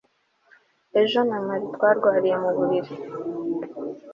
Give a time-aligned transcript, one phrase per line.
[1.01, 2.93] Ejo na Mary twarwariye muburiri